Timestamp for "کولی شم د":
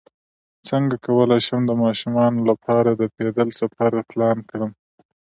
1.05-1.71